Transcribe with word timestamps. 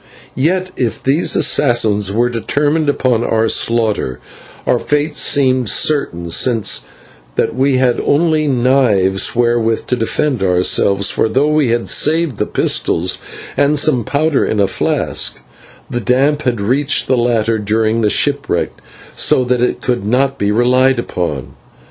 Yet, 0.33 0.71
if 0.75 1.03
these 1.03 1.35
assassins 1.35 2.11
were 2.11 2.27
determined 2.27 2.89
upon 2.89 3.23
our 3.23 3.47
slaughter, 3.47 4.17
our 4.65 4.79
fate 4.79 5.15
seemed 5.15 5.69
certain, 5.69 6.31
seeing 6.31 6.63
that 7.35 7.53
we 7.55 7.77
had 7.77 8.01
only 8.03 8.47
knives 8.47 9.35
wherewith 9.35 9.85
to 9.85 9.95
defend 9.95 10.41
ourselves, 10.41 11.11
for, 11.11 11.29
though 11.29 11.49
we 11.49 11.67
had 11.67 11.87
saved 11.87 12.37
the 12.37 12.47
pistols 12.47 13.19
and 13.55 13.77
some 13.77 14.03
powder 14.03 14.43
in 14.43 14.59
a 14.59 14.65
flask, 14.65 15.39
the 15.87 16.01
damp 16.01 16.41
had 16.41 16.59
reached 16.59 17.05
the 17.05 17.15
latter 17.15 17.59
during 17.59 18.01
the 18.01 18.09
shipwreck, 18.09 18.71
so 19.15 19.43
that 19.43 19.61
it 19.61 19.81
could 19.81 20.03
not 20.03 20.39
be 20.39 20.49
relied 20.51 20.97
upon. 20.97 21.53